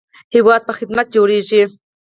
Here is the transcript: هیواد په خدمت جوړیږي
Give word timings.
هیواد 0.35 0.61
په 0.67 0.73
خدمت 0.77 1.07
جوړیږي 1.15 1.63